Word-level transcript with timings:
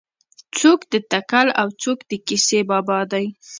څوک 0.59 0.79
د 0.91 0.95
تکل 1.11 1.47
او 1.61 1.67
څوک 1.81 1.99
د 2.09 2.11
کیسې 2.27 2.59
بابا 2.69 2.99
دی. 3.11 3.25